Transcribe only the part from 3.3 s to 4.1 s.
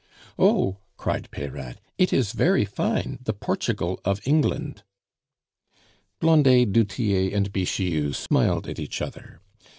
Portugal